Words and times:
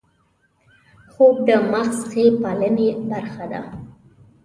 خوب 1.13 1.35
د 1.47 1.49
مغز 1.71 1.95
ښې 2.11 2.25
پالنې 2.41 2.89
برخه 3.09 3.45
ده 3.51 3.61